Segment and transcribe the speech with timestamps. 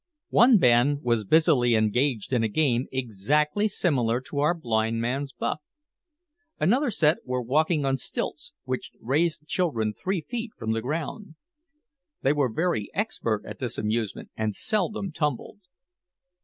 [0.31, 5.61] One band was busily engaged in a game exactly similar to our blind man's buff.
[6.59, 11.35] Another set were walking on stilts, which raised the children three feet from the ground.
[12.23, 15.59] They were very expert at this amusement, and seldom tumbled.